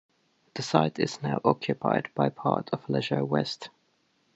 The 0.55 0.63
site 0.63 0.97
is 0.97 1.21
now 1.21 1.39
occupied 1.45 2.09
by 2.15 2.29
part 2.29 2.71
of 2.73 2.89
Leisure 2.89 3.23
West. 3.23 3.69